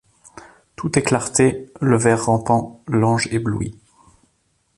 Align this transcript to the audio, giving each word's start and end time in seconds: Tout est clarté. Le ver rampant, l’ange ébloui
Tout 0.75 0.97
est 0.97 1.03
clarté. 1.03 1.69
Le 1.79 1.95
ver 1.95 2.25
rampant, 2.25 2.83
l’ange 2.87 3.27
ébloui 3.27 3.75